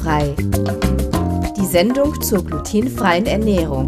Glutenfrei. 0.00 0.34
Die 1.56 1.66
Sendung 1.66 2.20
zur 2.22 2.44
glutenfreien 2.44 3.26
Ernährung 3.26 3.86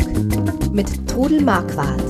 mit 0.72 1.08
Trudel 1.08 1.42
Marquardt. 1.42 2.02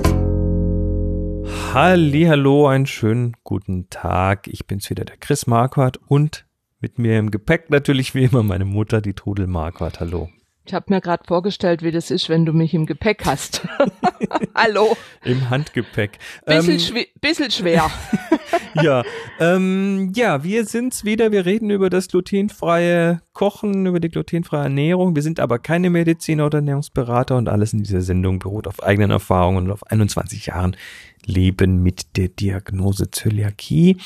Hallo, 1.73 2.67
einen 2.67 2.87
schönen 2.87 3.37
guten 3.45 3.89
Tag. 3.91 4.49
Ich 4.49 4.67
bin's 4.67 4.91
wieder, 4.91 5.05
der 5.05 5.17
Chris 5.17 5.47
Marquardt 5.47 5.99
und 6.09 6.47
mit 6.81 6.99
mir 6.99 7.19
im 7.19 7.31
Gepäck 7.31 7.71
natürlich 7.71 8.15
wie 8.15 8.25
immer 8.25 8.43
meine 8.43 8.65
Mutter, 8.65 9.01
die 9.01 9.15
Trudel 9.15 9.47
Marquardt. 9.47 10.01
Hallo. 10.01 10.29
Ich 10.65 10.75
habe 10.75 10.87
mir 10.91 11.01
gerade 11.01 11.25
vorgestellt, 11.27 11.83
wie 11.83 11.91
das 11.91 12.13
ist, 12.13 12.29
wenn 12.29 12.47
du 12.47 12.53
mich 12.53 12.73
im 12.73 12.87
Gepäck 12.87 13.25
hast. 13.25 13.67
Hallo. 14.55 14.97
Im 15.25 15.51
Handgepäck. 15.51 16.19
Bisschen, 16.47 16.75
ähm, 16.75 16.79
schw 16.79 17.07
bisschen 17.21 17.51
schwer. 17.51 17.91
ja, 18.83 19.03
ähm, 19.41 20.13
ja, 20.15 20.45
wir 20.45 20.65
sind's 20.65 21.05
wieder. 21.05 21.33
Wir 21.33 21.47
reden 21.47 21.71
über 21.71 21.91
das 21.91 22.07
glutenfreie 22.07 23.23
Kochen, 23.33 23.87
über 23.87 23.99
die 23.99 24.09
glutenfreie 24.09 24.65
Ernährung. 24.65 25.17
Wir 25.17 25.23
sind 25.23 25.41
aber 25.41 25.59
keine 25.59 25.91
Mediziner 25.91 26.47
oder 26.47 26.59
Ernährungsberater 26.59 27.37
und 27.37 27.49
alles 27.49 27.73
in 27.73 27.83
dieser 27.83 28.03
Sendung 28.03 28.39
beruht 28.39 28.69
auf 28.69 28.85
eigenen 28.85 29.11
Erfahrungen 29.11 29.65
und 29.65 29.73
auf 29.73 29.85
21 29.91 30.47
Jahren 30.47 30.77
Leben 31.25 31.83
mit 31.83 32.17
der 32.17 32.29
Diagnose 32.29 33.11
Zöliakie. 33.11 33.97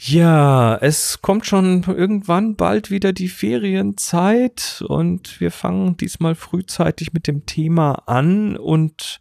Ja, 0.00 0.76
es 0.76 1.22
kommt 1.22 1.44
schon 1.44 1.82
irgendwann 1.82 2.54
bald 2.54 2.88
wieder 2.88 3.12
die 3.12 3.28
Ferienzeit 3.28 4.84
und 4.86 5.40
wir 5.40 5.50
fangen 5.50 5.96
diesmal 5.96 6.36
frühzeitig 6.36 7.12
mit 7.12 7.26
dem 7.26 7.46
Thema 7.46 8.04
an 8.06 8.56
und 8.56 9.18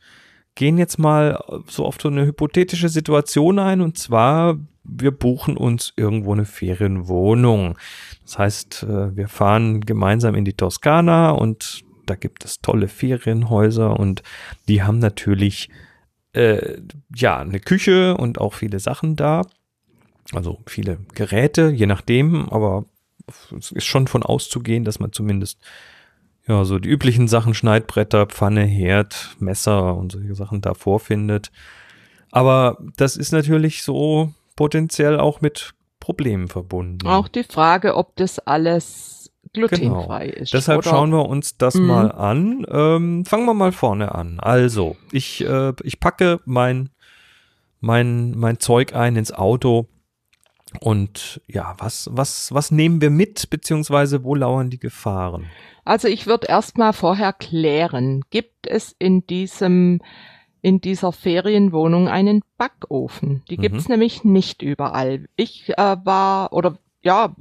gehen 0.53 0.77
jetzt 0.77 0.99
mal 0.99 1.43
so 1.67 1.83
auf 1.83 1.97
so 1.99 2.09
eine 2.09 2.27
hypothetische 2.27 2.89
Situation 2.89 3.57
ein 3.57 3.81
und 3.81 3.97
zwar 3.97 4.59
wir 4.83 5.09
buchen 5.09 5.57
uns 5.57 5.93
irgendwo 5.95 6.33
eine 6.33 6.45
Ferienwohnung. 6.45 7.77
Das 8.23 8.37
heißt, 8.37 8.83
äh, 8.83 9.15
wir 9.17 9.29
fahren 9.29 9.81
gemeinsam 9.81 10.35
in 10.35 10.45
die 10.45 10.53
Toskana 10.53 11.31
und 11.31 11.81
da 12.05 12.13
gibt 12.13 12.45
es 12.45 12.61
tolle 12.61 12.87
Ferienhäuser 12.87 13.99
und 13.99 14.21
die 14.67 14.83
haben 14.83 14.99
natürlich 14.99 15.69
äh, 16.33 16.77
ja 17.15 17.39
eine 17.39 17.59
Küche 17.59 18.15
und 18.15 18.39
auch 18.39 18.53
viele 18.53 18.79
Sachen 18.79 19.15
da. 19.15 19.41
Also 20.33 20.59
viele 20.65 20.99
Geräte, 21.13 21.69
je 21.69 21.85
nachdem, 21.85 22.49
aber 22.49 22.85
es 23.57 23.71
ist 23.71 23.85
schon 23.85 24.07
von 24.07 24.23
auszugehen, 24.23 24.83
dass 24.83 24.99
man 24.99 25.11
zumindest 25.11 25.59
ja 26.47 26.63
so 26.65 26.79
die 26.79 26.89
üblichen 26.89 27.27
Sachen, 27.27 27.53
Schneidbretter, 27.53 28.25
Pfanne, 28.25 28.63
Herd, 28.63 29.35
Messer 29.39 29.95
und 29.95 30.11
solche 30.11 30.35
Sachen 30.35 30.61
da 30.61 30.73
vorfindet. 30.73 31.51
Aber 32.31 32.77
das 32.97 33.17
ist 33.17 33.31
natürlich 33.31 33.83
so 33.83 34.33
potenziell 34.55 35.19
auch 35.19 35.41
mit 35.41 35.73
Problemen 35.99 36.47
verbunden. 36.47 37.07
Auch 37.07 37.27
die 37.27 37.43
Frage, 37.43 37.95
ob 37.95 38.15
das 38.15 38.39
alles 38.39 39.31
glutenfrei 39.53 40.27
genau. 40.27 40.41
ist. 40.41 40.53
Deshalb 40.53 40.79
oder? 40.79 40.89
schauen 40.89 41.11
wir 41.11 41.27
uns 41.27 41.57
das 41.57 41.75
mhm. 41.75 41.87
mal 41.87 42.11
an. 42.11 42.65
Ähm, 42.69 43.25
fangen 43.25 43.45
wir 43.45 43.53
mal 43.53 43.71
vorne 43.71 44.13
an. 44.13 44.39
Also, 44.39 44.97
ich, 45.11 45.43
äh, 45.45 45.73
ich 45.83 45.99
packe 45.99 46.39
mein, 46.45 46.89
mein, 47.79 48.31
mein 48.37 48.59
Zeug 48.59 48.93
ein 48.95 49.15
ins 49.15 49.31
Auto 49.31 49.87
und 50.79 51.41
ja, 51.47 51.75
was, 51.77 52.09
was, 52.11 52.53
was 52.53 52.71
nehmen 52.71 53.01
wir 53.01 53.09
mit, 53.09 53.49
beziehungsweise 53.49 54.23
wo 54.23 54.35
lauern 54.35 54.69
die 54.69 54.79
Gefahren? 54.79 55.45
Also 55.85 56.07
ich 56.07 56.27
würde 56.27 56.47
erstmal 56.47 56.93
vorher 56.93 57.33
klären, 57.33 58.21
gibt 58.29 58.67
es 58.67 58.95
in 58.99 59.25
diesem 59.25 60.01
in 60.61 60.81
dieser 60.81 61.13
Ferienwohnung 61.13 62.09
einen 62.09 62.41
Backofen. 62.57 63.43
Die 63.49 63.57
gibt's 63.57 63.87
mhm. 63.87 63.93
nämlich 63.93 64.23
nicht 64.23 64.61
überall. 64.61 65.29
Ich 65.35 65.69
äh, 65.77 65.97
war 66.03 66.51
oder 66.51 66.77
ja, 67.03 67.35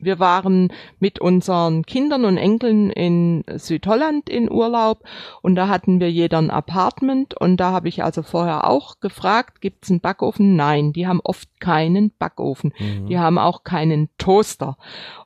wir 0.00 0.18
waren 0.18 0.72
mit 0.98 1.20
unseren 1.20 1.84
Kindern 1.84 2.24
und 2.24 2.36
Enkeln 2.36 2.90
in 2.90 3.44
Südholland 3.54 4.28
in 4.28 4.50
Urlaub 4.50 5.04
und 5.42 5.54
da 5.54 5.68
hatten 5.68 6.00
wir 6.00 6.10
jeder 6.10 6.38
ein 6.38 6.50
Apartment 6.50 7.34
und 7.34 7.58
da 7.58 7.72
habe 7.72 7.88
ich 7.88 8.02
also 8.02 8.22
vorher 8.22 8.68
auch 8.68 9.00
gefragt, 9.00 9.60
gibt's 9.60 9.90
einen 9.90 10.00
Backofen? 10.00 10.56
Nein, 10.56 10.92
die 10.92 11.06
haben 11.06 11.20
oft 11.22 11.48
keinen 11.60 12.12
Backofen. 12.18 12.72
Mhm. 12.78 13.06
Die 13.06 13.18
haben 13.18 13.38
auch 13.38 13.64
keinen 13.64 14.08
Toaster. 14.18 14.76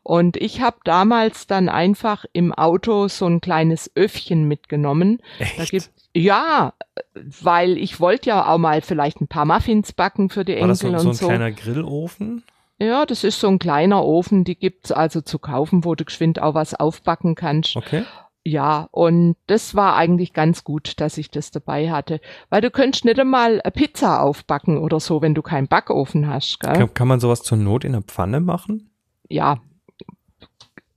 Und 0.03 0.37
ich 0.37 0.61
habe 0.61 0.77
damals 0.85 1.47
dann 1.47 1.69
einfach 1.69 2.25
im 2.33 2.53
Auto 2.53 3.09
so 3.09 3.27
ein 3.27 3.41
kleines 3.41 3.91
Öffchen 3.95 4.47
mitgenommen. 4.47 5.21
Echt? 5.39 5.59
Da 5.59 5.65
gibt 5.65 5.91
ja, 6.17 6.75
weil 7.15 7.77
ich 7.77 7.99
wollte 8.01 8.31
ja 8.31 8.47
auch 8.47 8.59
mal 8.59 8.81
vielleicht 8.83 9.21
ein 9.21 9.27
paar 9.27 9.45
Muffins 9.45 9.93
backen 9.93 10.31
für 10.31 10.45
die 10.45 10.53
Enkel 10.53 10.63
War 10.63 10.69
das 10.69 10.79
so, 10.79 10.89
und 10.89 10.99
so. 10.99 11.13
so. 11.13 11.27
ein 11.27 11.29
kleiner 11.29 11.53
Grillofen? 11.53 12.45
Ja, 12.79 13.07
das 13.07 13.23
ist 13.25 13.41
so 13.41 13.49
ein 13.49 13.59
kleiner 13.59 14.05
Ofen, 14.05 14.45
die 14.45 14.59
gibt's 14.59 14.91
also 14.91 15.21
zu 15.21 15.39
kaufen, 15.39 15.85
wo 15.85 15.95
du 15.95 16.05
geschwind 16.05 16.41
auch 16.41 16.55
was 16.55 16.75
aufbacken 16.75 17.35
kannst. 17.35 17.77
Okay. 17.77 18.05
Ja, 18.47 18.89
und 18.91 19.37
das 19.47 19.75
war 19.75 19.97
eigentlich 19.97 20.35
ganz 20.35 20.65
gut, 20.65 21.01
dass 21.01 21.17
ich 21.17 21.31
das 21.31 21.51
dabei 21.51 21.91
hatte. 21.91 22.21
Weil 22.51 22.61
du 22.61 22.71
könntest 22.71 23.07
nicht 23.07 23.19
einmal 23.19 23.63
eine 23.63 23.71
Pizza 23.71 24.21
aufbacken 24.21 24.77
oder 24.77 25.01
so, 25.01 25.23
wenn 25.23 25.35
du 25.35 25.41
keinen 25.41 25.67
Backofen 25.67 26.29
hast. 26.29 26.61
Gell? 26.61 26.75
Kann, 26.75 26.95
kann 26.95 27.09
man 27.09 27.21
sowas 27.21 27.43
zur 27.43 27.57
Not 27.57 27.85
in 27.85 27.93
der 27.93 28.03
Pfanne 28.03 28.41
machen? 28.41 28.91
Ja, 29.31 29.61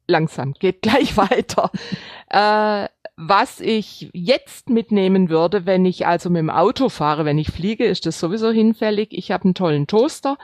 langsam, 0.08 0.54
geht 0.54 0.82
gleich 0.82 1.16
weiter. 1.18 1.72
äh, 2.30 2.90
was 3.20 3.60
ich 3.62 4.12
jetzt 4.14 4.70
mitnehmen 4.70 5.30
würde, 5.30 5.66
wenn 5.66 5.86
ich 5.86 6.06
also 6.06 6.30
mit 6.30 6.40
dem 6.40 6.52
Auto 6.52 6.88
fahre, 6.88 7.26
wenn 7.26 7.40
ich 7.40 7.50
fliege, 7.50 7.86
ist 7.86 8.06
das 8.06 8.20
sowieso 8.20 8.52
hinfällig. 8.52 9.08
Ich 9.12 9.32
habe 9.32 9.46
einen 9.46 9.56
tollen 9.56 9.88
Toaster 9.88 10.38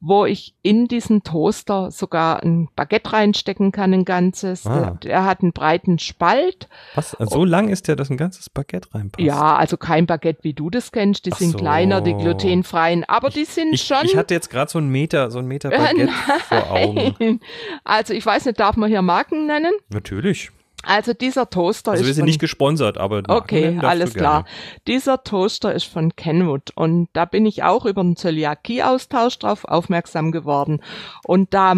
wo 0.00 0.26
ich 0.26 0.54
in 0.62 0.88
diesen 0.88 1.22
Toaster 1.22 1.90
sogar 1.90 2.42
ein 2.42 2.68
Baguette 2.76 3.12
reinstecken 3.12 3.72
kann, 3.72 3.94
ein 3.94 4.04
ganzes. 4.04 4.66
Ah. 4.66 4.98
Er 5.04 5.24
hat 5.24 5.40
einen 5.42 5.52
breiten 5.52 5.98
Spalt. 5.98 6.68
Was? 6.94 7.16
So 7.18 7.44
lang 7.44 7.68
ist 7.68 7.88
der, 7.88 7.96
dass 7.96 8.10
ein 8.10 8.16
ganzes 8.18 8.50
Baguette 8.50 8.92
reinpasst? 8.94 9.24
Ja, 9.26 9.56
also 9.56 9.76
kein 9.76 10.06
Baguette, 10.06 10.44
wie 10.44 10.52
du 10.52 10.68
das 10.70 10.92
kennst. 10.92 11.24
Die 11.26 11.32
Ach 11.32 11.38
sind 11.38 11.52
so. 11.52 11.58
kleiner, 11.58 12.00
die 12.02 12.14
glutenfreien, 12.14 13.04
aber 13.04 13.30
die 13.30 13.46
sind 13.46 13.72
Ich, 13.72 13.82
schon. 13.84 14.04
ich 14.04 14.16
hatte 14.16 14.34
jetzt 14.34 14.50
gerade 14.50 14.70
so 14.70 14.78
einen 14.78 14.90
Meter, 14.90 15.30
so 15.30 15.38
einen 15.38 15.48
Meter 15.48 15.70
Baguette 15.70 16.12
vor 16.48 16.70
Augen. 16.70 17.14
Nein. 17.18 17.40
Also 17.84 18.12
ich 18.14 18.24
weiß 18.26 18.44
nicht, 18.46 18.60
darf 18.60 18.76
man 18.76 18.90
hier 18.90 19.02
Marken 19.02 19.46
nennen? 19.46 19.72
Natürlich. 19.90 20.50
Also 20.86 21.14
dieser 21.14 21.50
Toaster 21.50 21.90
Also 21.90 22.02
ist 22.02 22.06
wir 22.06 22.14
sind 22.14 22.22
von, 22.22 22.28
nicht 22.28 22.40
gesponsert, 22.40 22.96
aber 22.96 23.22
Okay, 23.26 23.76
alles 23.82 24.14
klar. 24.14 24.44
Dieser 24.86 25.24
Toaster 25.24 25.74
ist 25.74 25.84
von 25.84 26.14
Kenwood 26.14 26.70
und 26.76 27.08
da 27.12 27.24
bin 27.24 27.44
ich 27.44 27.64
auch 27.64 27.86
über 27.86 28.02
einen 28.02 28.16
Zöliakie-Austausch 28.16 29.38
drauf 29.40 29.64
aufmerksam 29.64 30.30
geworden. 30.30 30.80
Und 31.24 31.52
da 31.54 31.74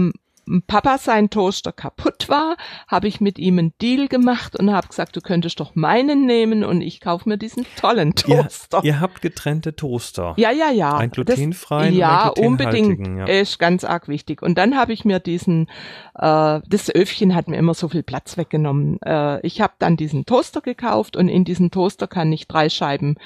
Papa 0.67 0.99
sein 0.99 1.31
Toaster 1.31 1.73
kaputt 1.73 2.29
war, 2.29 2.57
habe 2.87 3.09
ich 3.09 3.21
mit 3.21 3.39
ihm 3.39 3.59
einen 3.59 3.73
Deal 3.81 4.09
gemacht 4.09 4.59
und 4.59 4.73
habe 4.73 4.89
gesagt, 4.89 5.17
du 5.17 5.21
könntest 5.21 5.61
doch 5.61 5.75
meinen 5.75 6.27
nehmen 6.27 6.65
und 6.65 6.81
ich 6.81 7.01
kaufe 7.01 7.29
mir 7.29 7.39
diesen 7.39 7.67
tollen 7.77 8.15
Toaster. 8.15 8.79
Ihr, 8.79 8.93
ihr 8.93 9.01
habt 9.01 9.23
getrennte 9.23 9.77
Toaster. 9.77 10.35
Ja, 10.37 10.51
ja, 10.51 10.71
ja. 10.71 10.97
Ein 10.97 11.11
glutenfreien 11.11 11.93
das, 11.93 11.99
ja, 11.99 12.29
und 12.29 12.39
einen 12.39 12.47
unbedingt. 12.47 13.19
Ja. 13.19 13.27
Ist 13.27 13.59
ganz 13.59 13.85
arg 13.85 14.09
wichtig. 14.09 14.43
Und 14.43 14.59
dann 14.59 14.77
habe 14.77 14.93
ich 14.93 15.05
mir 15.05 15.21
diesen, 15.21 15.69
äh, 16.15 16.61
das 16.67 16.91
Öfchen 16.95 17.35
hat 17.35 17.49
mir 17.49 17.57
immer 17.57 17.75
so 17.75 17.89
viel 17.89 18.03
Platz 18.03 18.37
weggenommen. 18.37 19.01
Äh, 19.03 19.47
ich 19.47 19.61
habe 19.61 19.75
dann 19.79 19.97
diesen 19.97 20.27
Toaster 20.27 20.61
gekauft 20.61 21.17
und 21.17 21.29
in 21.29 21.45
diesen 21.45 21.71
Toaster 21.71 22.07
kann 22.07 22.33
ich 22.33 22.49
drei 22.49 22.69
Scheiben 22.69 23.17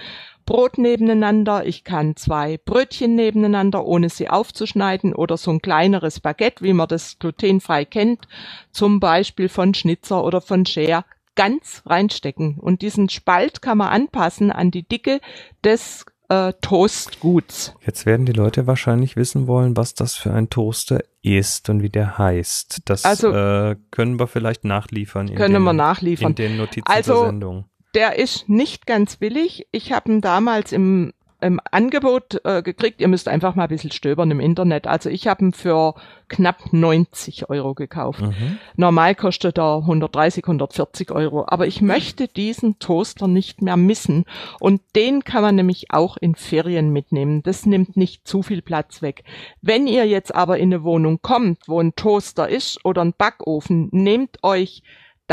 Brot 0.44 0.78
nebeneinander, 0.78 1.64
ich 1.66 1.84
kann 1.84 2.16
zwei 2.16 2.58
Brötchen 2.64 3.14
nebeneinander, 3.14 3.84
ohne 3.84 4.08
sie 4.08 4.28
aufzuschneiden 4.28 5.14
oder 5.14 5.36
so 5.36 5.50
ein 5.50 5.62
kleineres 5.62 6.20
Baguette, 6.20 6.64
wie 6.64 6.72
man 6.72 6.88
das 6.88 7.19
glutenfrei 7.19 7.84
kennt, 7.84 8.26
zum 8.70 9.00
Beispiel 9.00 9.48
von 9.48 9.75
Schnitzer 9.75 10.25
oder 10.25 10.41
von 10.41 10.66
Scher, 10.66 11.04
ganz 11.34 11.82
reinstecken. 11.86 12.58
Und 12.58 12.82
diesen 12.82 13.08
Spalt 13.08 13.62
kann 13.62 13.78
man 13.78 13.88
anpassen 13.88 14.53
an 14.53 14.70
die 14.70 14.86
Dicke 14.86 15.20
des 15.64 16.04
äh, 16.28 16.53
Toastguts. 16.60 17.74
Jetzt 17.84 18.06
werden 18.06 18.26
die 18.26 18.32
Leute 18.32 18.66
wahrscheinlich 18.66 19.16
wissen 19.16 19.47
wollen, 19.47 19.77
was 19.77 19.95
das 19.95 20.15
für 20.15 20.33
ein 20.33 20.50
Toaster 20.50 21.00
ist 21.22 21.68
und 21.68 21.83
wie 21.83 21.88
der 21.88 22.18
heißt. 22.18 22.83
Das 22.86 23.04
Also- 23.04 23.33
äh, 23.33 23.77
können 23.91 24.18
wir 24.18 24.27
vielleicht 24.27 24.65
nachliefern. 24.65 25.28
in 25.28 25.34
Können 25.36 25.54
den, 25.54 25.62
wir 25.62 25.72
nachliefern. 25.72 26.30
In 26.33 26.34
den 26.36 26.56
Notizen 26.56 26.86
Also, 26.86 27.15
zur 27.15 27.27
Sendung. 27.27 27.65
Der 27.94 28.18
ist 28.18 28.48
nicht 28.48 28.86
ganz 28.86 29.16
billig. 29.16 29.66
Ich 29.71 29.92
habe 29.92 30.10
ihn 30.10 30.21
damals 30.22 30.72
im, 30.72 31.12
im 31.42 31.60
Angebot 31.71 32.41
äh, 32.44 32.62
gekriegt. 32.62 33.03
Ihr 33.03 33.09
müsst 33.09 33.28
einfach 33.28 33.54
mal 33.54 33.65
ein 33.65 33.68
bisschen 33.68 33.91
stöbern 33.91 34.30
im 34.30 34.41
Internet. 34.41 34.86
Also 34.86 35.10
ich 35.10 35.28
habe 35.28 35.44
ihn 35.44 35.53
für 35.53 35.94
knapp 36.28 36.72
90 36.72 37.50
Euro 37.50 37.74
gekauft. 37.74 38.22
Mhm. 38.22 38.59
Normal 38.77 39.15
kostet 39.15 39.59
er 39.59 39.78
130, 39.78 40.44
140 40.44 41.10
Euro. 41.10 41.44
Aber 41.47 41.66
ich 41.66 41.83
möchte 41.83 42.28
diesen 42.28 42.78
Toaster 42.78 43.28
nicht 43.28 43.60
mehr 43.60 43.77
missen. 43.77 44.24
Und 44.59 44.80
den 44.97 45.22
kann 45.22 45.42
man 45.42 45.56
nämlich 45.56 45.91
auch 45.91 46.16
in 46.16 46.34
Ferien 46.34 46.91
mitnehmen. 46.91 47.42
Das 47.42 47.66
nimmt 47.66 47.98
nicht 47.98 48.27
zu 48.27 48.42
viel 48.42 48.62
Platz 48.62 49.03
weg. 49.03 49.24
Wenn 49.60 49.86
ihr 49.86 50.06
jetzt 50.06 50.34
aber 50.34 50.56
in 50.56 50.72
eine 50.72 50.83
Wohnung 50.83 51.21
kommt, 51.21 51.59
wo 51.66 51.78
ein 51.78 51.95
Toaster 51.95 52.48
ist 52.48 52.83
oder 52.86 53.03
ein 53.03 53.12
Backofen, 53.12 53.91
nehmt 53.92 54.38
euch 54.42 54.83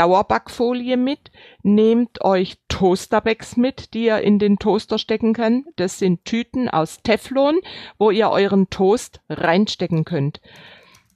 Dauerbackfolie 0.00 0.96
mit, 0.96 1.30
nehmt 1.62 2.24
euch 2.24 2.56
Toasterbags 2.68 3.58
mit, 3.58 3.92
die 3.92 4.06
ihr 4.06 4.22
in 4.22 4.38
den 4.38 4.58
Toaster 4.58 4.96
stecken 4.96 5.34
könnt. 5.34 5.66
Das 5.76 5.98
sind 5.98 6.24
Tüten 6.24 6.70
aus 6.70 7.02
Teflon, 7.02 7.60
wo 7.98 8.10
ihr 8.10 8.30
euren 8.30 8.70
Toast 8.70 9.20
reinstecken 9.28 10.06
könnt. 10.06 10.40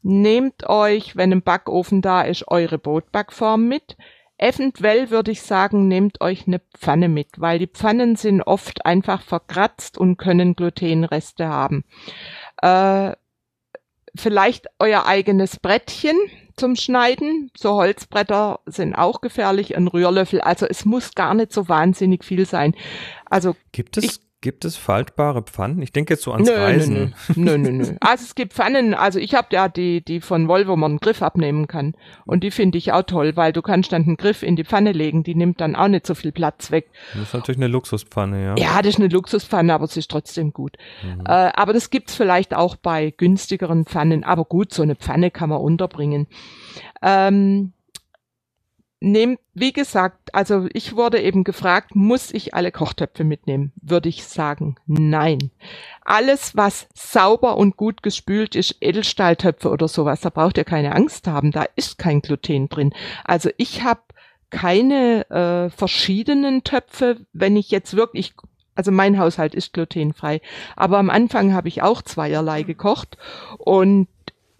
nehmt 0.03 0.69
euch, 0.69 1.17
wenn 1.17 1.33
ein 1.33 1.41
Backofen 1.41 2.03
da 2.03 2.21
ist, 2.21 2.47
eure 2.49 2.77
Brotbackform 2.77 3.67
mit. 3.67 3.97
Eventuell 4.37 5.09
würde 5.09 5.31
ich 5.31 5.41
sagen, 5.41 5.89
nehmt 5.89 6.21
euch 6.21 6.47
eine 6.47 6.61
Pfanne 6.77 7.09
mit, 7.09 7.41
weil 7.41 7.59
die 7.59 7.69
Pfannen 7.69 8.17
sind 8.17 8.43
oft 8.43 8.85
einfach 8.85 9.23
verkratzt 9.23 9.97
und 9.97 10.19
können 10.19 10.57
Glutenreste 10.57 11.49
haben. 11.49 11.85
Äh, 12.61 13.13
vielleicht 14.15 14.67
euer 14.79 15.07
eigenes 15.07 15.59
Brettchen 15.59 16.17
zum 16.57 16.77
Schneiden. 16.77 17.51
So 17.57 17.75
Holzbretter 17.75 18.61
sind 18.67 18.95
auch 18.95 19.21
gefährlich, 19.21 19.77
ein 19.77 19.89
Rührlöffel. 19.89 20.41
Also 20.41 20.67
es 20.67 20.85
muss 20.85 21.15
gar 21.15 21.35
nicht 21.35 21.53
so 21.53 21.69
wahnsinnig 21.69 22.25
viel 22.25 22.47
sein. 22.47 22.75
Also 23.27 23.57
gibt 23.73 23.97
es 23.97 24.05
ich, 24.05 24.21
Gibt 24.45 24.67
es 24.67 24.77
faltbare 24.77 25.41
Pfannen? 25.41 25.81
Ich 25.81 25.91
denke 25.91 26.13
jetzt 26.13 26.23
so 26.23 26.33
ans 26.33 26.47
nö, 26.47 26.55
Reisen. 26.55 27.15
Nö, 27.35 27.57
nö, 27.57 27.71
nö, 27.71 27.73
nö. 27.73 27.97
Also 28.01 28.25
es 28.25 28.35
gibt 28.35 28.53
Pfannen, 28.53 28.93
also 28.93 29.19
ich 29.19 29.35
habe 29.35 29.49
ja 29.53 29.71
die, 29.71 30.05
die 30.05 30.21
von 30.21 30.49
Volvo, 30.49 30.73
wo 30.73 30.77
man 30.77 30.93
einen 30.93 31.01
Griff 31.01 31.23
abnehmen 31.23 31.67
kann. 31.67 31.95
Und 32.27 32.45
die 32.45 32.51
finde 32.51 32.77
ich 32.77 32.93
auch 32.93 33.05
toll, 33.05 33.37
weil 33.37 33.55
du 33.55 33.63
kannst 33.63 33.93
dann 33.93 34.03
einen 34.03 34.19
Griff 34.19 34.43
in 34.43 34.55
die 34.55 34.65
Pfanne 34.65 34.93
legen, 34.93 35.23
die 35.23 35.35
nimmt 35.35 35.63
dann 35.63 35.75
auch 35.75 35.89
nicht 35.89 36.07
so 36.07 36.15
viel 36.15 36.31
Platz 36.31 36.71
weg. 36.71 36.91
Das 37.15 37.23
ist 37.23 37.33
natürlich 37.33 37.57
eine 37.57 37.69
Luxuspfanne, 37.69 38.45
ja. 38.45 38.55
Ja, 38.59 38.83
das 38.83 38.91
ist 38.91 38.99
eine 38.99 39.09
Luxuspfanne, 39.09 39.73
aber 39.73 39.87
es 39.87 39.97
ist 39.97 40.11
trotzdem 40.11 40.53
gut. 40.53 40.77
Mhm. 41.03 41.23
Äh, 41.25 41.51
aber 41.55 41.73
das 41.73 41.89
gibt's 41.89 42.15
vielleicht 42.15 42.53
auch 42.53 42.77
bei 42.77 43.15
günstigeren 43.17 43.87
Pfannen. 43.87 44.25
Aber 44.25 44.45
gut, 44.45 44.75
so 44.75 44.83
eine 44.83 44.95
Pfanne 44.95 45.31
kann 45.31 45.49
man 45.49 45.63
unterbringen. 45.63 46.27
Ähm, 47.01 47.73
nehmt, 49.01 49.39
wie 49.53 49.73
gesagt, 49.73 50.35
also 50.35 50.67
ich 50.73 50.97
wurde 50.97 51.21
eben 51.21 51.45
gefragt, 51.45 51.95
muss 51.95 52.33
ich 52.33 52.55
alle 52.55 52.73
Kochtöpfe 52.73 53.25
mitnehmen? 53.25 53.73
Würde 53.81 54.09
ich 54.09 54.25
sagen, 54.25 54.77
nein. 54.87 55.51
Alles, 56.05 56.57
was 56.57 56.89
sauber 56.95 57.57
und 57.57 57.77
gut 57.77 58.03
gespült 58.03 58.55
ist, 58.55 58.77
Edelstahltöpfe 58.81 59.71
oder 59.71 59.89
sowas, 59.89 60.21
da 60.21 60.31
braucht 60.31 60.59
ihr 60.59 60.65
keine 60.65 60.95
Angst 60.95 61.27
haben, 61.27 61.51
da 61.51 61.67
ist 61.77 61.99
kein 61.99 62.21
Gluten 62.21 62.69
drin. 62.69 62.95
Also 63.25 63.51
ich 63.57 63.83
habe 63.83 64.01
keine 64.51 65.29
äh, 65.31 65.71
verschiedenen 65.71 66.65
Töpfe, 66.65 67.19
wenn 67.33 67.57
ich 67.57 67.71
jetzt 67.71 67.97
wirklich 67.97 68.35
also 68.77 68.91
mein 68.91 69.19
Haushalt 69.19 69.55
ist 69.55 69.73
glutenfrei. 69.73 70.41
Aber 70.77 70.99
am 70.99 71.11
Anfang 71.11 71.55
habe 71.55 71.69
ich 71.69 71.83
auch 71.83 72.03
zweierlei 72.03 72.65
gekocht 72.65 73.17
und 73.59 74.09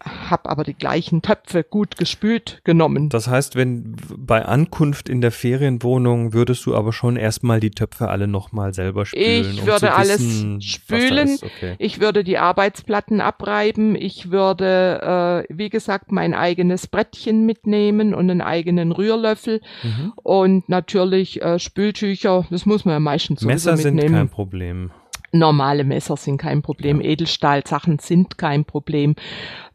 habe 0.05 0.49
aber 0.49 0.63
die 0.63 0.73
gleichen 0.73 1.21
Töpfe 1.21 1.63
gut 1.63 1.97
gespült 1.97 2.61
genommen. 2.63 3.09
Das 3.09 3.27
heißt, 3.27 3.55
wenn 3.55 3.95
bei 4.17 4.45
Ankunft 4.45 5.09
in 5.09 5.21
der 5.21 5.31
Ferienwohnung 5.31 6.33
würdest 6.33 6.65
du 6.65 6.75
aber 6.75 6.93
schon 6.93 7.15
erstmal 7.15 7.59
die 7.59 7.71
Töpfe 7.71 8.09
alle 8.09 8.27
nochmal 8.27 8.73
selber 8.73 9.05
spülen. 9.05 9.51
Ich 9.51 9.65
würde 9.65 9.87
um 9.87 9.93
alles 9.93 10.19
wissen, 10.19 10.61
spülen. 10.61 11.37
Okay. 11.41 11.75
Ich 11.79 11.99
würde 11.99 12.23
die 12.23 12.37
Arbeitsplatten 12.37 13.21
abreiben. 13.21 13.95
Ich 13.95 14.31
würde, 14.31 15.45
äh, 15.49 15.53
wie 15.55 15.69
gesagt, 15.69 16.11
mein 16.11 16.33
eigenes 16.33 16.87
Brettchen 16.87 17.45
mitnehmen 17.45 18.13
und 18.13 18.29
einen 18.29 18.41
eigenen 18.41 18.91
Rührlöffel 18.91 19.61
mhm. 19.83 20.13
und 20.15 20.69
natürlich 20.69 21.41
äh, 21.41 21.59
Spültücher. 21.59 22.45
Das 22.49 22.65
muss 22.65 22.85
man 22.85 22.93
ja 22.93 22.99
meistens 22.99 23.41
Messer 23.41 23.75
mitnehmen. 23.75 23.99
sind 23.99 24.11
kein 24.11 24.29
Problem. 24.29 24.91
Normale 25.37 25.83
Messer 25.83 26.17
sind 26.17 26.37
kein 26.37 26.61
Problem, 26.61 27.01
ja. 27.01 27.09
Edelstahlsachen 27.09 27.99
sind 27.99 28.37
kein 28.37 28.65
Problem, 28.65 29.15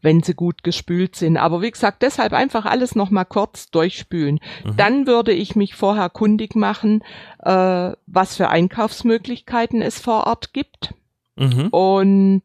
wenn 0.01 0.21
sie 0.23 0.33
gut 0.33 0.63
gespült 0.63 1.15
sind. 1.15 1.37
Aber 1.37 1.61
wie 1.61 1.71
gesagt, 1.71 2.01
deshalb 2.01 2.33
einfach 2.33 2.65
alles 2.65 2.95
nochmal 2.95 3.25
kurz 3.25 3.69
durchspülen. 3.71 4.39
Mhm. 4.65 4.77
Dann 4.77 5.07
würde 5.07 5.31
ich 5.31 5.55
mich 5.55 5.75
vorher 5.75 6.09
kundig 6.09 6.55
machen, 6.55 7.03
äh, 7.39 7.91
was 8.07 8.35
für 8.35 8.49
Einkaufsmöglichkeiten 8.49 9.81
es 9.81 9.99
vor 9.99 10.27
Ort 10.27 10.53
gibt. 10.53 10.93
Mhm. 11.35 11.67
Und 11.69 12.43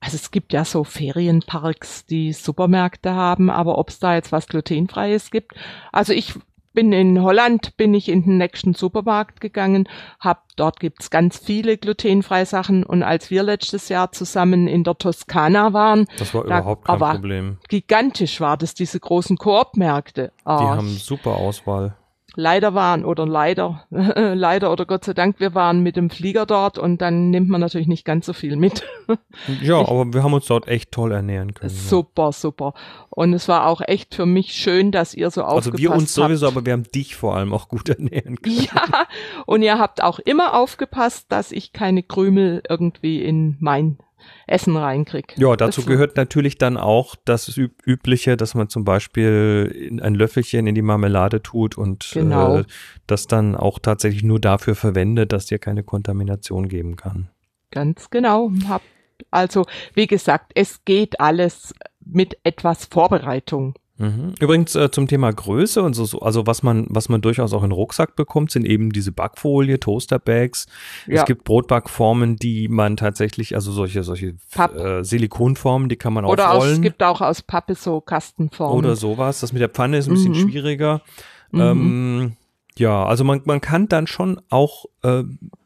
also 0.00 0.14
es 0.14 0.30
gibt 0.30 0.52
ja 0.52 0.64
so 0.64 0.84
Ferienparks, 0.84 2.06
die 2.06 2.32
Supermärkte 2.32 3.14
haben, 3.14 3.50
aber 3.50 3.78
ob 3.78 3.88
es 3.88 3.98
da 3.98 4.14
jetzt 4.14 4.30
was 4.30 4.46
glutenfreies 4.46 5.30
gibt. 5.30 5.54
Also 5.92 6.12
ich 6.12 6.34
bin 6.72 6.92
in 6.92 7.22
Holland, 7.22 7.76
bin 7.76 7.94
ich 7.94 8.08
in 8.08 8.24
den 8.24 8.38
nächsten 8.38 8.74
Supermarkt 8.74 9.40
gegangen, 9.40 9.88
hab 10.20 10.44
dort 10.56 10.80
gibt's 10.80 11.10
ganz 11.10 11.38
viele 11.38 11.76
glutenfreie 11.76 12.46
Sachen 12.46 12.84
und 12.84 13.02
als 13.02 13.30
wir 13.30 13.42
letztes 13.42 13.88
Jahr 13.88 14.12
zusammen 14.12 14.68
in 14.68 14.84
der 14.84 14.96
Toskana 14.96 15.72
waren, 15.72 16.06
das 16.18 16.34
war 16.34 16.44
überhaupt 16.44 16.84
kein 16.84 16.98
Problem. 16.98 17.58
Gigantisch 17.68 18.40
war 18.40 18.56
das 18.56 18.74
diese 18.74 19.00
großen 19.00 19.36
Koop-Märkte. 19.36 20.32
Oh, 20.44 20.58
Die 20.60 20.66
haben 20.66 20.88
super 20.88 21.36
Auswahl 21.36 21.96
leider 22.38 22.72
waren 22.72 23.04
oder 23.04 23.26
leider, 23.26 23.84
leider 23.90 24.70
oder 24.72 24.86
Gott 24.86 25.04
sei 25.04 25.12
Dank, 25.12 25.40
wir 25.40 25.56
waren 25.56 25.80
mit 25.80 25.96
dem 25.96 26.08
Flieger 26.08 26.46
dort 26.46 26.78
und 26.78 27.02
dann 27.02 27.30
nimmt 27.30 27.48
man 27.48 27.60
natürlich 27.60 27.88
nicht 27.88 28.04
ganz 28.04 28.26
so 28.26 28.32
viel 28.32 28.54
mit. 28.54 28.84
ja, 29.60 29.82
ich, 29.82 29.88
aber 29.88 30.12
wir 30.12 30.22
haben 30.22 30.34
uns 30.34 30.46
dort 30.46 30.68
echt 30.68 30.92
toll 30.92 31.10
ernähren 31.10 31.52
können. 31.52 31.70
Super, 31.70 32.26
ja. 32.26 32.32
super. 32.32 32.74
Und 33.10 33.34
es 33.34 33.48
war 33.48 33.66
auch 33.66 33.80
echt 33.80 34.14
für 34.14 34.24
mich 34.24 34.52
schön, 34.52 34.92
dass 34.92 35.14
ihr 35.14 35.32
so 35.32 35.42
aufgepasst 35.42 35.66
habt. 35.66 35.74
Also 35.74 35.82
wir 35.82 35.92
uns 35.92 36.14
sowieso, 36.14 36.46
aber 36.46 36.64
wir 36.64 36.74
haben 36.74 36.84
dich 36.84 37.16
vor 37.16 37.34
allem 37.34 37.52
auch 37.52 37.68
gut 37.68 37.88
ernähren 37.88 38.36
können. 38.36 38.60
Ja, 38.72 39.06
und 39.46 39.62
ihr 39.62 39.78
habt 39.80 40.02
auch 40.02 40.20
immer 40.20 40.54
aufgepasst, 40.54 41.26
dass 41.30 41.50
ich 41.50 41.72
keine 41.72 42.04
Krümel 42.04 42.62
irgendwie 42.68 43.20
in 43.20 43.56
mein 43.58 43.98
Essen 44.46 44.76
reinkriege. 44.76 45.34
Ja, 45.36 45.56
dazu 45.56 45.80
das 45.80 45.88
gehört 45.88 46.16
natürlich 46.16 46.58
dann 46.58 46.76
auch 46.76 47.16
das 47.24 47.56
Üb 47.56 47.72
Übliche, 47.86 48.36
dass 48.36 48.54
man 48.54 48.68
zum 48.68 48.84
Beispiel 48.84 49.98
ein 50.02 50.14
Löffelchen 50.14 50.66
in 50.66 50.74
die 50.74 50.82
Marmelade 50.82 51.42
tut 51.42 51.78
und 51.78 52.10
genau. 52.12 52.58
äh, 52.58 52.64
das 53.06 53.26
dann 53.26 53.54
auch 53.54 53.78
tatsächlich 53.78 54.22
nur 54.22 54.40
dafür 54.40 54.74
verwendet, 54.74 55.32
dass 55.32 55.46
dir 55.46 55.58
keine 55.58 55.82
Kontamination 55.82 56.68
geben 56.68 56.96
kann. 56.96 57.28
Ganz 57.70 58.10
genau. 58.10 58.50
Hab, 58.68 58.82
also, 59.30 59.66
wie 59.94 60.06
gesagt, 60.06 60.52
es 60.54 60.84
geht 60.84 61.20
alles 61.20 61.74
mit 62.04 62.38
etwas 62.44 62.86
Vorbereitung. 62.86 63.74
Mhm. 63.98 64.34
Übrigens 64.38 64.76
äh, 64.76 64.90
zum 64.92 65.08
Thema 65.08 65.32
Größe 65.32 65.82
und 65.82 65.94
so, 65.94 66.20
also 66.20 66.46
was 66.46 66.62
man, 66.62 66.86
was 66.88 67.08
man 67.08 67.20
durchaus 67.20 67.52
auch 67.52 67.64
in 67.64 67.72
Rucksack 67.72 68.14
bekommt, 68.14 68.52
sind 68.52 68.64
eben 68.64 68.92
diese 68.92 69.10
Backfolie, 69.10 69.80
Toasterbags. 69.80 70.66
Ja. 71.06 71.20
Es 71.20 71.24
gibt 71.26 71.42
Brotbackformen, 71.42 72.36
die 72.36 72.68
man 72.68 72.96
tatsächlich, 72.96 73.56
also 73.56 73.72
solche, 73.72 74.04
solche 74.04 74.36
äh, 74.56 75.02
Silikonformen, 75.02 75.88
die 75.88 75.96
kann 75.96 76.12
man 76.12 76.24
Oder 76.24 76.52
auch 76.52 76.60
rollen. 76.60 76.74
es 76.74 76.80
gibt 76.80 77.02
auch 77.02 77.20
aus 77.20 77.42
Pappe 77.42 77.74
so 77.74 78.00
Kastenformen. 78.00 78.78
Oder 78.78 78.94
sowas. 78.94 79.40
Das 79.40 79.52
mit 79.52 79.60
der 79.60 79.68
Pfanne 79.68 79.98
ist 79.98 80.06
ein 80.06 80.14
bisschen 80.14 80.32
mhm. 80.32 80.48
schwieriger. 80.48 81.02
Mhm. 81.50 81.60
Ähm, 81.60 82.32
ja, 82.76 83.04
also 83.04 83.24
man, 83.24 83.42
man 83.46 83.60
kann 83.60 83.88
dann 83.88 84.06
schon 84.06 84.40
auch 84.48 84.84
äh, 85.02 85.24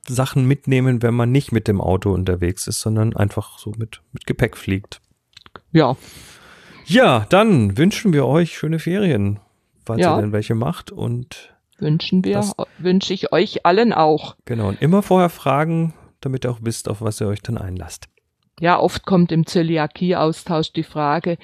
Sachen 0.09 0.47
mitnehmen, 0.47 1.03
wenn 1.03 1.13
man 1.13 1.31
nicht 1.31 1.53
mit 1.53 1.69
dem 1.69 1.83
Auto 1.83 2.11
unterwegs 2.13 2.67
ist, 2.67 2.81
sondern 2.81 3.15
einfach 3.15 3.59
so 3.59 3.75
mit, 3.77 4.01
mit 4.13 4.27
Gepäck 4.27 4.57
fliegt. 4.57 5.03
Ja, 5.73 5.97
ja, 6.87 7.27
dann 7.29 7.77
wünschen 7.77 8.13
wir 8.13 8.27
euch 8.27 8.57
schöne 8.57 8.79
Ferien, 8.79 9.41
falls 9.85 10.01
ja. 10.01 10.17
ihr 10.17 10.23
denn 10.23 10.33
welche 10.33 10.55
macht 10.55 10.91
und 10.91 11.55
wünschen 11.79 12.25
wir, 12.25 12.45
wünsche 12.79 13.13
ich 13.13 13.33
euch 13.33 13.67
allen 13.67 13.93
auch. 13.93 14.37
Genau, 14.45 14.69
und 14.69 14.81
immer 14.81 15.03
vorher 15.03 15.31
fragen, 15.31 15.95
damit 16.21 16.45
ihr 16.45 16.51
auch 16.51 16.61
wisst, 16.63 16.89
auf 16.89 17.03
was 17.03 17.21
ihr 17.21 17.27
euch 17.27 17.43
dann 17.43 17.59
einlasst. 17.59 18.09
Ja, 18.61 18.79
oft 18.79 19.07
kommt 19.07 19.33
im 19.33 19.47
Zöliakie-Austausch 19.47 20.73
die 20.73 20.85
Frage, 20.85 21.39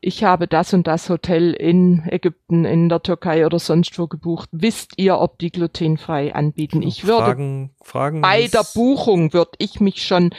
ich 0.00 0.24
habe 0.24 0.46
das 0.46 0.72
und 0.72 0.86
das 0.86 1.10
Hotel 1.10 1.52
in 1.52 2.04
Ägypten, 2.08 2.64
in 2.64 2.88
der 2.88 3.02
Türkei 3.02 3.44
oder 3.44 3.58
sonst 3.58 3.98
wo 3.98 4.06
gebucht. 4.06 4.48
Wisst 4.52 4.92
ihr, 4.96 5.18
ob 5.18 5.38
die 5.38 5.50
glutenfrei 5.50 6.34
anbieten? 6.34 6.82
Ich 6.82 7.06
würde 7.06 7.24
Fragen, 7.24 7.70
Fragen 7.82 8.20
bei 8.20 8.46
der 8.46 8.64
Buchung 8.74 9.32
würde 9.32 9.52
ich 9.58 9.80
mich 9.80 10.04
schon 10.06 10.30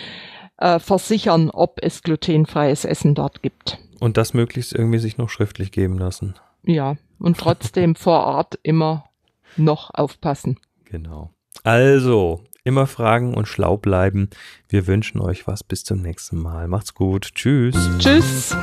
äh, 0.58 0.80
versichern, 0.80 1.50
ob 1.50 1.80
es 1.82 2.02
glutenfreies 2.02 2.86
Essen 2.86 3.14
dort 3.14 3.42
gibt. 3.42 3.80
Und 4.02 4.18
das 4.18 4.34
möglichst 4.34 4.74
irgendwie 4.74 4.98
sich 4.98 5.20
noch 5.20 5.30
schriftlich 5.30 5.72
geben 5.72 6.00
lassen. 6.00 6.34
Ja, 6.64 6.96
und 7.20 7.38
trotzdem 7.38 7.94
vor 7.94 8.26
Ort 8.26 8.58
immer 8.64 9.06
noch 9.58 9.92
aufpassen. 9.94 10.60
Genau. 10.86 11.30
Also, 11.64 12.44
immer 12.64 12.88
fragen 12.88 13.36
und 13.36 13.48
schlau 13.48 13.78
bleiben. 13.78 14.32
Wir 14.68 14.88
wünschen 14.88 15.22
euch 15.22 15.46
was. 15.46 15.64
Bis 15.64 15.84
zum 15.84 16.02
nächsten 16.02 16.40
Mal. 16.40 16.68
Macht's 16.68 16.96
gut. 16.96 17.36
Tschüss. 17.36 17.76
Tschüss. 18.00 18.56